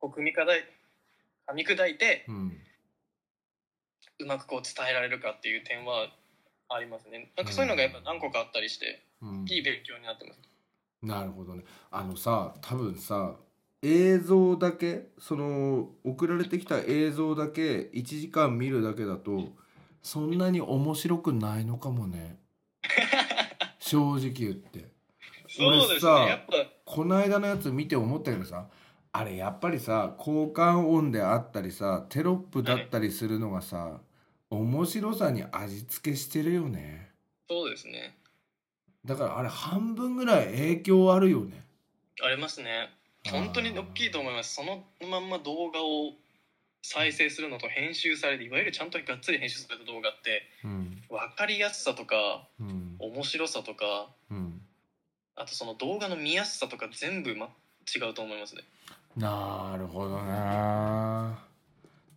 [0.00, 0.64] こう組み砕い
[1.48, 2.56] 噛み砕いてうん。
[4.18, 6.08] うまくこう伝えられるかっていう点は
[6.68, 7.32] ありますね。
[7.36, 9.44] なんかそういうのがやっぱ何個かあったりしてうん。
[9.48, 10.40] いい勉強になってます。
[11.02, 11.64] なるほどね。
[11.90, 13.34] あのさ多分さ
[13.82, 19.48] 映像だけその送られてきた映像だけ1時間見るだけだと
[20.02, 22.38] そんなに面白くないのかもね。
[23.78, 24.90] 正直言って。
[25.48, 26.46] そうです俺さ
[26.84, 28.68] この間のやつ見て思ったけどさ
[29.12, 34.00] あれやっぱりさ交換音であったりさテロップだったりするのがさ、
[34.50, 37.10] 面白さに味付けしてるよね。
[37.48, 38.16] そうですね。
[39.04, 41.64] だからあれ半分ぐらい影響あるよね。
[42.22, 42.90] ありますね
[43.28, 44.54] 本当に大きいと思います。
[44.54, 46.14] そのまんま動画を
[46.82, 51.02] 再生するのと編集されていわゆるちゃんとがっつり編集された動画ってうん。
[51.10, 52.96] 分かりやすさとかうん。
[52.98, 54.62] 面白さとかうん。
[55.36, 57.50] あとその動画の見やすさとか全部、ま、
[57.94, 58.62] 違うと思いますね。
[59.16, 60.30] なるほどね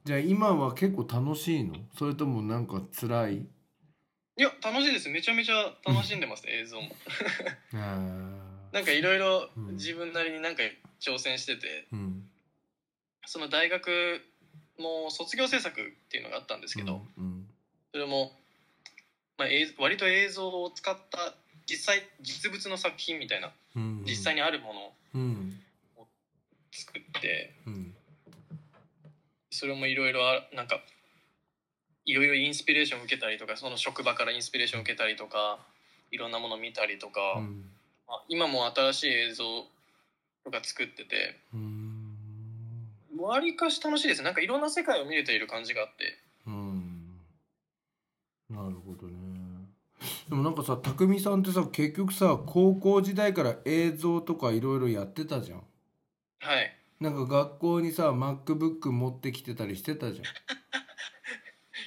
[0.05, 1.75] じゃあ今は結構楽しいの？
[1.97, 3.35] それともなんか辛い？
[3.35, 5.09] いや楽しいです。
[5.09, 6.89] めちゃめちゃ楽しんでます、映像も。
[7.75, 7.99] あ
[8.73, 9.75] なんかいろいろうん。
[9.75, 10.63] 自分なりになんか
[11.05, 12.23] 挑戦しててーうん。
[13.25, 14.21] その大学
[14.79, 17.45] も卒業制作っていうのがあったんですけど、うん
[17.91, 18.31] それも、
[19.37, 21.35] まあ、映割と映像を使った
[21.69, 25.53] 実際実物の作品みたいなうん実際にあるものをうん。
[26.71, 27.95] 作ってうん。
[29.51, 30.21] それもいろいろ
[30.53, 30.81] なんか
[32.05, 35.59] いろいろインスピレーションを受けたりとかその職場からインスピレーションを受けたりとか
[36.11, 37.69] いろんなものを見たりとか、うん。
[38.07, 39.65] まあ今も新しい映像
[40.43, 41.39] とか作ってて。
[41.53, 42.17] うん。
[43.17, 44.21] わりかし楽しいです。
[44.23, 46.17] なんかいろんな世界を見れている感じがあって。
[46.47, 47.19] うん。
[48.49, 49.13] なるほどね。
[50.29, 55.63] でもなんかさ匠さんってさ結局さ高校時代から映像とかいろいろやってたじゃん。
[56.39, 56.75] はい。
[56.99, 60.25] なんか学校にさ MacBook 持ってきてたりしてたじゃん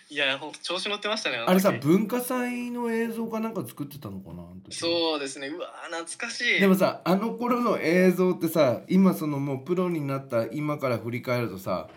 [0.09, 5.49] いや調子乗ってましたねあれさ文化祭の映像かなんか作ってたのかなそうですね。
[5.49, 6.61] うわー懐かしい。
[6.61, 11.88] でもさあの頃の映像ってさ今そのもうプロになった今から振り返るとさ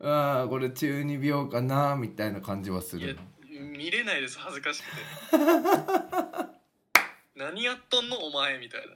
[0.00, 4.96] ああこれ中二病かなみたいな感じはすいやる見れないです恥ずかしくて。
[7.36, 8.94] 何やっとんのお前みたいな。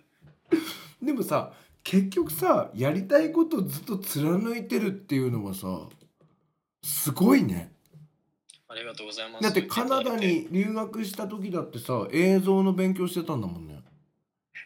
[1.03, 1.53] でもさ
[1.83, 5.89] 結局さやりたいことずっと貫いてるっていうのはさ
[6.83, 7.73] すごいね
[8.69, 9.43] ありがとうございます。
[9.43, 13.81] だってカナダに留学した時だってさ映像の勉強してたんだもんね。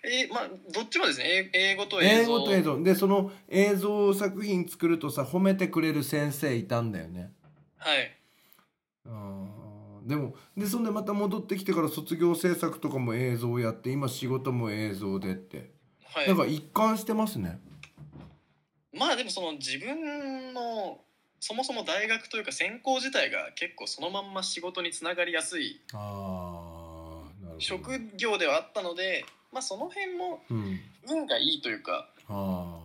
[0.05, 1.51] えーまあどっちもですね。
[1.55, 7.31] え英語と映英像語と映像でその映像作品作るとさ褒めてくれる先生いたんだよね。
[7.77, 8.17] はい。
[9.07, 10.09] あー。
[10.09, 15.71] でもでそんでまた戻ってきてから卒業制作とかも映像やって今仕事も映像でって。
[16.05, 16.27] はい。
[16.27, 17.61] なんか一貫してますね。
[18.93, 20.99] まあでもその自分の
[21.45, 25.81] そもそも大学というか専攻自体が結構そのまんま仕事につながりやすい
[27.59, 30.81] 職業ではあったので、まあ、その辺もうん。
[31.11, 32.79] 運がいいというかあ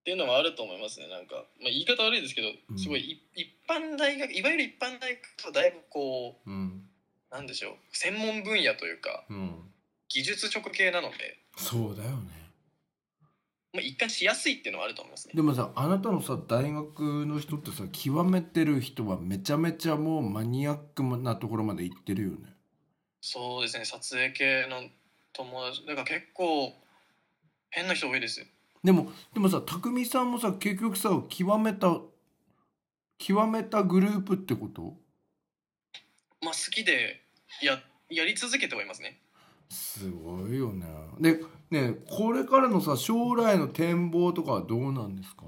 [0.00, 1.08] っていうのはあると思いますね。
[1.08, 2.78] なんか、まあ、言い方悪いですけどうん。
[2.78, 6.88] すごいい一般大学いわゆる一般大学とだいぶこあうん。
[7.30, 9.70] うなんでしょう専門分野というかうん。
[10.08, 12.41] 技術直系なので、そうだよね
[13.72, 15.32] まあ、一貫しやすいっていうのはあると思いますね。
[15.34, 22.54] でもさあなたのさ大学の人ってさ極めてる人はめちゃめちゃもうマニアックなところまで行ってるよね。
[23.20, 23.84] そうですね。
[23.84, 24.82] 撮影系の
[25.32, 26.74] 友達だから結構
[27.70, 28.46] 変な人多いです
[28.84, 31.98] でもでもさ匠さんもさ結局さ極めた
[33.16, 34.94] 極めたグループってこと？
[36.42, 37.22] まあ好きで
[37.62, 37.80] や
[38.10, 39.18] やり続けてはいますね。
[39.70, 40.84] すごいよね。
[41.18, 41.40] で
[41.72, 45.44] ねこれからのさ将来の展望とかはどうなんですか、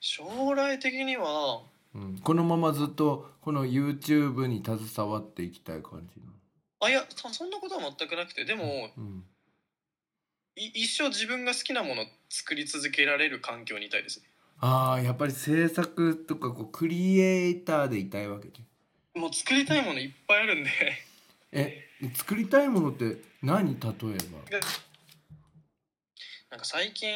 [0.00, 1.62] 将来的には
[1.92, 6.20] うん、このままずっとこの YouTube に携わっていきたい感じ
[6.82, 9.24] あいやそそんなことは全くなくてでもうん、
[10.56, 14.26] い一生自分が好きなものを作り続けられる環境にいたいですね。
[14.60, 18.52] ああやっぱり制作とかこうクリエイターでいたいわけね
[19.14, 20.70] もう作りたいものいっぱいあるんで。
[21.52, 24.58] え作りたいものって何例えば？
[26.50, 27.08] なんか最近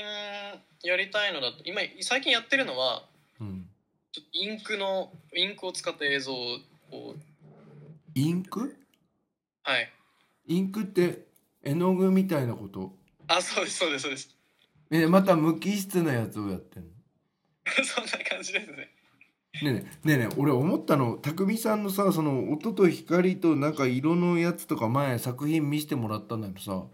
[0.82, 3.04] やりたいのだと今最近やってるのは
[3.40, 3.68] うん。
[4.32, 6.58] インクのインクを使った映像を
[8.14, 8.76] インク？
[9.64, 9.92] はい。
[10.46, 11.26] インクって
[11.64, 12.94] 絵の具みたいなこと？
[13.26, 14.28] あそうですそうですそうです。
[14.92, 16.90] えまた無機質なやつをやってんの？
[17.84, 18.93] そんな感じですね
[19.62, 26.72] ねえねえねえねえ俺思ったの匠さんのさその音と光となんか色のやつとか前作品見せてもらったんだけどさ。
[26.72, 26.86] は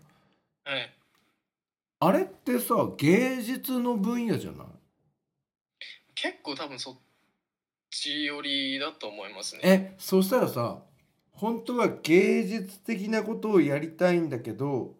[0.78, 0.90] い。
[2.00, 4.66] あれってさ芸術の分野じゃない？
[6.14, 6.94] 結構多分そっ
[7.90, 9.60] ち寄りだと思いますね。
[9.64, 10.78] えそしたらさ
[11.32, 14.94] 本当は芸術的なことをやりたいんだけど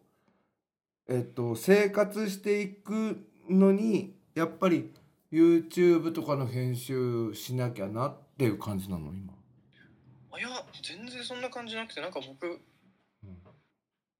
[1.09, 3.18] えっと生活していく
[3.49, 4.90] のにやっぱり
[5.33, 9.33] YouTube とかの編集しなきゃなっていう感じなの今、
[10.33, 10.49] あいや
[10.83, 12.61] 全然そんな感じなくてなんか僕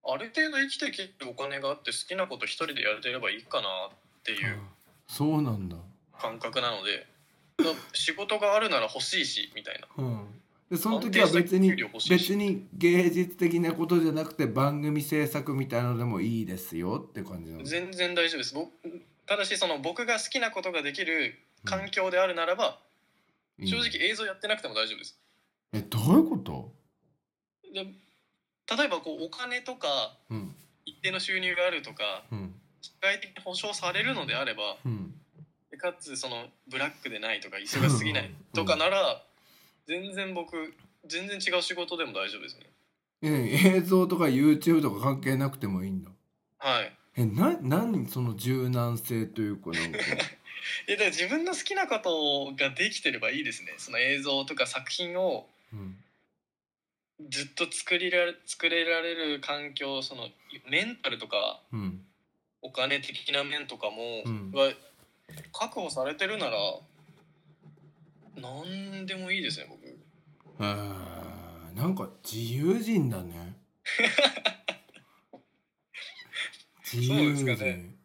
[0.03, 4.57] ある程度生きていけるお金があって好きなこと一人でやれてればいいかなっていう
[5.07, 5.77] そうなんだ。
[6.19, 7.05] 感覚なので
[7.57, 10.03] だ仕事があるなら欲しいしみたいな。
[10.03, 10.27] うん。
[10.69, 11.75] でその時は別に
[12.09, 18.71] 別に芸術的なことじゃなくて番組制作みたいのでもいいですよって感じなの全然大丈夫です僕
[19.31, 22.77] ただしその僕が好きなことができる環境であるならば、
[23.57, 25.17] いい正直映像やってなくても大丈夫です。
[25.71, 26.73] えどういうこと？
[27.73, 27.85] で
[28.77, 30.53] 例えばこうお金とかうん。
[30.85, 32.53] 一定の収入があるとかうん。
[32.81, 35.13] 社会的に保障されるのであればうん。
[35.71, 39.23] でかつそのブラックでないとか忙しすぎないとかなら
[39.87, 40.73] 全然僕
[41.07, 42.65] 全然違う仕事でも大丈夫ですね。
[43.21, 46.11] え映像とか YouTube とか関係なくてもいいんだ。
[46.57, 49.97] はいえな何その柔軟性というかなんか。
[50.87, 53.73] いやだから自分の好きなことができてればいいですね。
[53.77, 56.03] その映像とか作品をうん。
[57.29, 60.29] ずっと作りられ作れられる環境その
[60.67, 62.05] メンタルとかうん。
[62.61, 64.51] お金的な面とかも、うん。
[64.51, 64.71] が
[65.51, 66.57] 確保されてるなら
[68.35, 69.81] 何でもいいですね僕。
[70.59, 73.55] あーなんか自由人だね
[76.97, 77.95] そうですかね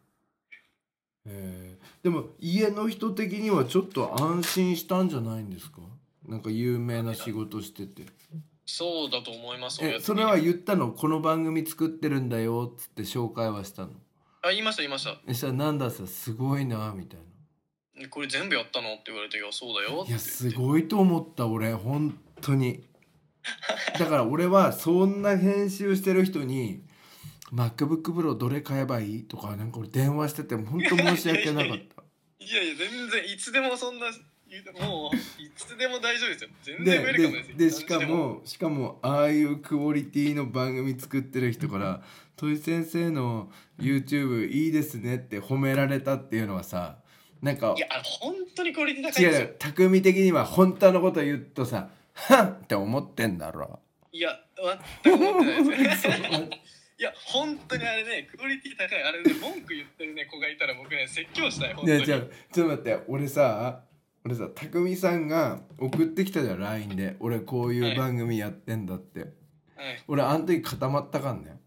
[1.25, 2.03] えー。
[2.03, 5.79] でも家の人的にはちょっと安心したんじゃないんですか？
[6.27, 8.05] なんか有名な仕事してて。
[8.65, 10.91] そうだと思いますえそれは言ったの？
[10.91, 13.91] この番組作ってるんだよっつって紹介はしたの？
[14.41, 15.17] あ言いました言いました。
[15.27, 17.19] えしたらなんださすごいなみたい
[17.95, 18.01] な。
[18.03, 18.93] でこれ全部やったの？
[18.93, 22.83] って言われて「いやそうだよ」っていやすごいと思った俺本当に。
[23.97, 26.83] だから俺はそんな編集してる人に
[27.53, 32.03] 「MacBookPro どれ買えばいい?」とかなんか俺電話してて本当申し訳なかった
[32.39, 34.07] いやいや全然いつでもそんな
[34.79, 42.01] もういつでも大丈夫ですよ全然ウェルカムですよででしかもしかもああいうクオリティの番組作ってる人から
[42.37, 46.99] 「土井先生の YouTube いいですね」って褒められたっていうのはさ
[47.41, 53.81] なんかいやあ本当にクオリティ高いですよ違う匠的には本当のこと言うとさ「はん!」って思ってんだろ。
[54.13, 54.39] いや
[55.03, 56.07] 全く思ってないです
[56.99, 59.03] いや本当にあれねクオリティ高い。
[59.03, 61.99] あれね文句言ってるね子がいたら僕ね説教したい本当に。
[61.99, 62.99] ねじゃあちょっと待って。
[63.07, 63.83] 俺さ
[64.25, 67.15] 俺さ匠さんが送ってきたじゃん LINE で。
[67.19, 69.29] 俺こういう番組やってんだって、はい。
[70.07, 71.59] 俺あの時固まったかんね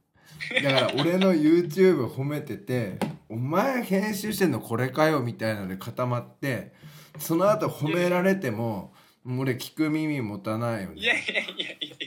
[0.65, 6.73] だから俺の YouTube 褒めてて「お前編集してんのこれかよ」みたいなので固まって
[7.19, 10.95] その後褒められても俺聞く耳持たないよね。
[10.97, 12.07] いやいやいやいやいや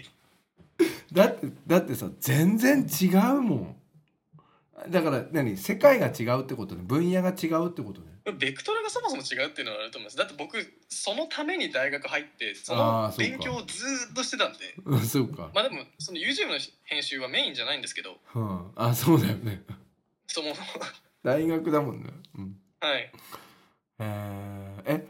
[1.11, 3.75] だってだってさ全然違うもん。
[4.89, 5.55] だから何？
[5.55, 6.83] 世界が違うってことね。
[6.83, 8.07] 分野が違うってことね。
[8.37, 10.17] ベクトルがそもそも違うっていうのはあると思います。
[10.17, 10.57] だって僕
[10.89, 14.59] そのために大学入ってその勉強をずーっとしてたんで。
[14.85, 18.17] うんそうか、まあでもその YouTube の編集はメインじゃないんですけど。
[18.35, 19.63] うん、あそうだよね。
[20.27, 20.53] その
[21.23, 22.09] 大学だもんね。
[22.37, 22.55] うん。
[22.79, 23.11] はい。
[23.99, 25.07] えーえ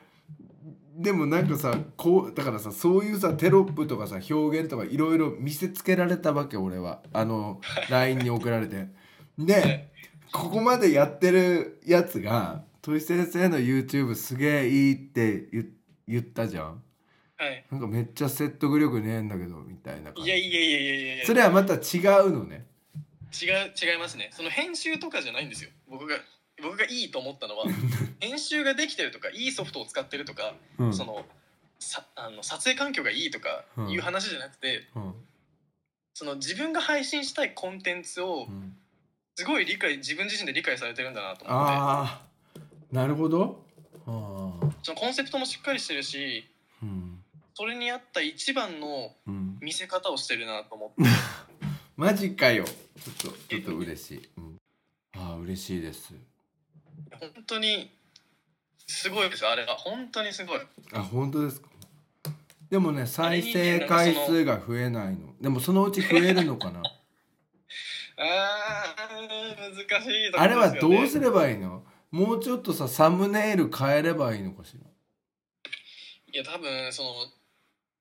[0.95, 7.01] でもなんかさこうだからさそういうさテロップとかさ表現とかいろいろ見せつけられたわけ俺は。
[7.13, 8.87] あの LINE に送られて。
[9.37, 9.89] で
[10.31, 15.67] ここまでやってるやつが土井先生の YouTube すげえいいって言
[16.07, 16.65] 言ったじゃん。
[16.65, 16.75] は
[17.43, 17.65] はい。
[17.71, 20.29] なんかめっちゃ説得力ねえんだけどみたいな感じ。
[20.29, 21.25] いやいやいやいやいやいや。
[21.25, 22.65] それはまた違うのね。
[23.33, 24.29] 違う違いますね。
[24.31, 25.71] その編集とかじゃないんですよ。
[25.89, 26.17] 僕が
[26.63, 27.65] 僕がいいと思ったのは
[28.19, 30.93] 編集ができてるとかいいソフトを使ってるとか、うん。
[30.93, 31.25] その
[31.79, 35.13] さあの撮影環境がいいとかいう話じゃなくて、うん。
[36.13, 38.77] その自分が配信したいコンテンツをうん。
[39.35, 41.73] すごい理解自分自身で理解されてるんだなと思って。
[41.73, 42.21] ああ
[42.91, 43.63] なるほど。
[44.05, 46.47] そのコンセプトもしっかりしてるし
[46.81, 47.23] うん。
[47.55, 49.57] それに合った一番のうん。
[49.61, 51.09] 見せ方をしてるなと思って。
[51.95, 52.65] マジかよ。
[52.65, 54.57] ちょっとちょっと嬉しい、うん、
[55.17, 56.13] ああ嬉しいです
[57.35, 57.91] 本当に
[58.87, 59.75] すごいですあれは。
[59.75, 60.59] 本当にすごい。
[60.93, 61.69] あ本当ですか？
[62.69, 65.33] でもね再生回数が増えないの。
[65.39, 66.81] でもそのうち増えるのかな？
[68.17, 71.83] あー難しいあれはどうすればいいの？
[72.11, 74.73] もうちょっとさサムネイル変えればいいのかし
[76.31, 77.09] いや多分その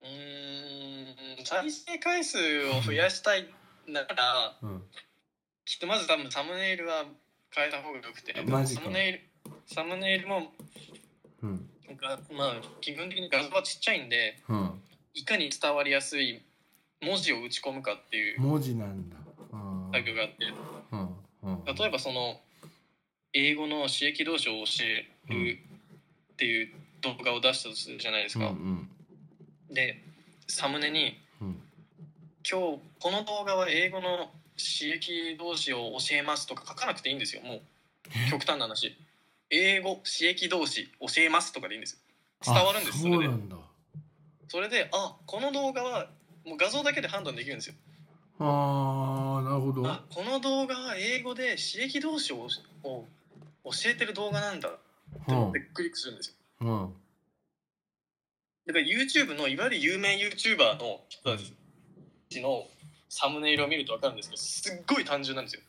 [0.03, 2.37] うーん再生回数
[2.69, 3.47] を増やしたい
[3.87, 4.83] なららうん。
[5.65, 7.05] きっとまず多分サムネイルは
[7.55, 8.33] 変えた方がよくて。
[8.41, 8.81] マジか。
[8.81, 9.21] サムネイル
[9.65, 10.51] サムネイルも
[11.41, 11.69] うん。
[12.01, 14.81] がまあ基本的に画像はちっちゃいんでうん。
[15.13, 16.41] いかに伝わりやすい
[17.01, 19.17] 文字を打ち込むかっていう文字なんだ。
[19.51, 20.35] うん作業があって。
[20.91, 21.09] うん
[21.43, 21.65] うん。
[21.65, 22.39] 例えばその
[23.33, 25.59] 英語の刺激動詞を教える
[26.33, 26.69] っていう
[27.01, 28.89] 動画を出したとするじゃないですか、うん。
[29.69, 30.01] で
[30.47, 31.61] サムネにうん。
[32.49, 37.61] 今日この動画は英語の刺激動詞を教えますとか書かなくていいんですよもう。
[38.29, 38.95] 極端な話。
[39.49, 41.99] 英語刺激動詞教えますとかでいいんですよ。
[42.45, 43.33] 伝わるんですあそれで。
[44.49, 46.07] それであこの動画は
[46.45, 47.75] もう画像だけで判断できるんですよ。
[48.39, 49.87] あーなるほど。
[49.87, 52.47] あこの動画は英語で刺激動詞を
[52.83, 53.05] を
[53.63, 54.73] 教えてる動画なんだっ
[55.25, 56.35] て思ってクリックするんですよ。
[56.61, 56.93] うんうん。
[58.67, 61.37] だから YouTube のいわゆる有名 YouTuber の人た
[62.29, 62.67] ちの
[63.15, 65.61] サムネイルを見ると分かるんですけどすっごい単純なんですよ。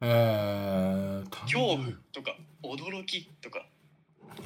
[0.00, 1.78] えー、恐怖
[2.10, 3.66] とか驚きとか。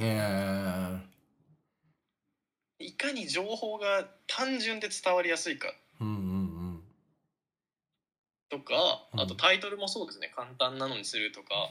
[0.00, 0.98] へ
[2.80, 5.72] えいかに情報が単純で伝わりやすいか。
[6.00, 6.82] うんうん
[8.48, 9.20] とかうん。
[9.20, 10.32] あとタイトルもそうですね。
[10.34, 11.70] 簡単なのにするとか。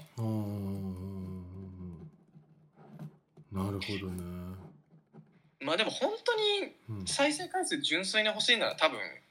[3.52, 4.24] なるほどね。
[5.60, 7.06] まあでも本当にうん。
[7.06, 9.29] 再生回数純粋に欲しいなら多分うん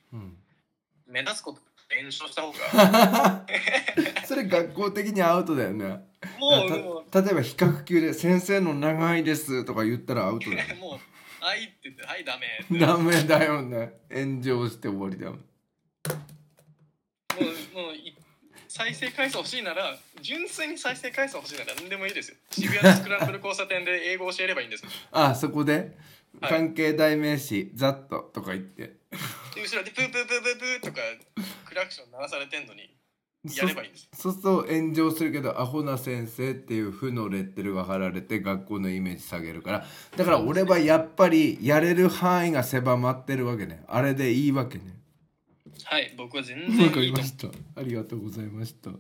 [1.08, 3.46] 目立つこと炎上した方が。
[4.26, 6.06] それ学校的にアウトだよね。
[6.38, 10.98] もう例えば比較級で「先生の長いです」とか言ったらアウトだよう もう
[11.44, 12.46] 「はい」って言って「はいダメ」
[12.78, 13.92] ダメだよね。
[14.12, 15.38] 炎上して終わりだよも
[17.40, 18.14] うもうい
[18.68, 22.36] 再生回数欲しいなら純粋に再生回数欲しいなら何でもいいですよ。
[22.50, 25.96] 渋谷のスクランブル交差点で英語教えればいいんです あそこで？
[26.40, 26.50] はい。
[26.50, 28.97] 関係代名詞「ざっと」とか言って
[29.54, 31.00] で後ろでプープープープープーとか
[31.64, 32.94] クラクション鳴らされてんのに
[33.56, 34.08] やればいいんです。
[34.14, 39.86] そうすると炎上するけどアホな先生っていう負のレッテルが貼られて学校のイメージ下げるから。
[40.16, 43.82] だから俺はやっぱりやれる範囲が狭まってるわけね。
[43.88, 44.84] あれでいいわけね。
[45.84, 47.02] はい僕は全わか然いいと思う。
[47.02, 47.48] りました。
[47.76, 48.90] ありがとうございました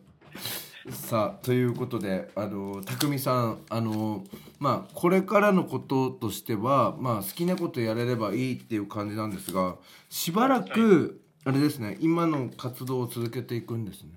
[0.92, 4.24] さあということであの匠さんあの
[4.58, 9.76] まあこれからのこととしてはまあ好きなことやれればいいっていう感じなんですが
[10.08, 14.10] しばらく、あれですね今の活動を続けていくんですね。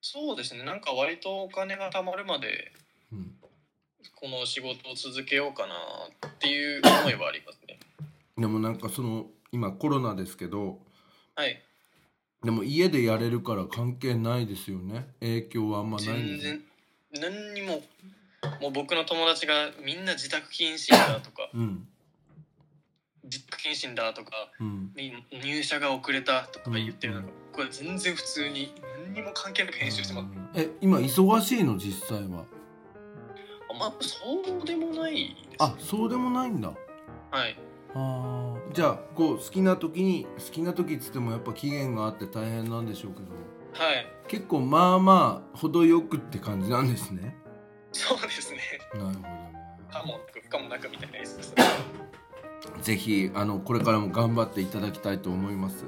[0.00, 0.62] そうですね。
[0.64, 2.72] なんか割とお金が貯まるまで
[3.12, 3.34] うん。
[4.14, 5.74] この仕事を続けようかな
[6.28, 7.78] っていう思いはありますね。
[8.36, 10.78] でもなんかその今コロナですけど
[11.34, 11.62] はい
[12.42, 15.08] でも家でやれるから関係ないですよね。
[15.20, 16.58] 影響はあんまないん全ですよ
[17.12, 17.82] 然何にも
[18.62, 21.86] もう僕の友達がみんな自宅謹慎だとかうん。
[23.24, 24.92] 自宅謹慎だとかうん。
[24.96, 25.12] に
[25.42, 27.22] 入社が遅れたとか言ってるうん。
[27.22, 28.72] のがこれ全然普通に
[29.04, 30.28] 何にも関係なく編集してます。
[30.54, 31.76] え今忙しいの？
[31.76, 32.46] 実際は。
[33.70, 34.16] あまあそ
[34.62, 35.56] うでもないです。
[35.58, 36.72] あそうでもないんだ。
[37.30, 37.58] はい。
[37.94, 43.26] あーじゃあこう好きな時に好きな時っつってもやっぱ期限があって大変なんでしょうけど。
[43.84, 44.06] はい。
[44.28, 47.36] 結構まあまあ程よくって感じなんですね。
[47.92, 48.58] そうですね。
[48.94, 49.52] なるほどね。
[49.90, 51.54] かも不可もなくみたいなやつです
[52.82, 55.84] ぜひあのこれからも頑張っていただきたいと思います。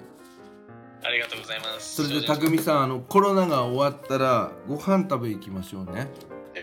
[1.04, 1.96] ありがとうございます。
[1.96, 6.08] それで正直匠さんあのコロナが終わったらご飯食べ行きましょうね。
[6.54, 6.62] え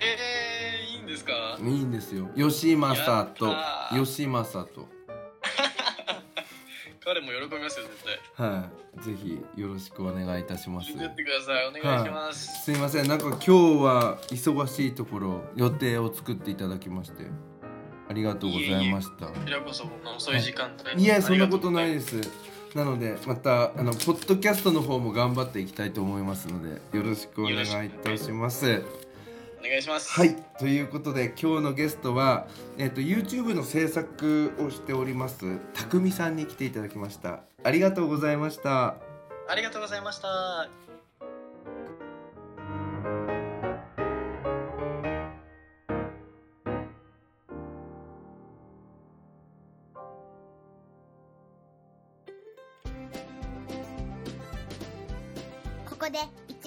[0.94, 1.58] ー、いいんですか？
[1.62, 2.30] いいんですよ。
[2.36, 4.06] 吉正とやったー。
[4.06, 4.88] 吉正と
[7.10, 8.04] 彼も喜びますよ絶
[8.38, 8.48] 対。
[8.48, 10.94] はいぜひよろしくお願いいたします。
[10.96, 11.68] 言ってください。
[11.68, 13.08] お願いします、すいません。
[13.08, 13.52] なんか今日
[13.84, 17.26] は忙しいところ予定を作っていただきまして。
[18.08, 19.26] ありがとうございました。
[19.26, 19.86] こちらこそ
[20.16, 20.98] 遅い時間帯。
[20.98, 21.08] にい。
[21.08, 22.32] やそんなことないすです。
[22.76, 28.84] なのでまたあのポッドキャストの方も頑張っていきたいと思いますのでよろしくお願いいたします
[29.60, 30.12] お願いします。
[30.12, 30.36] はい。
[30.58, 32.48] ということで今日のゲストは、
[32.78, 37.42] えっと YouTube の制作をしておりますたくみさんに来ていただきました。
[37.64, 38.96] ありがとうございました。
[39.50, 40.89] ありがとうございました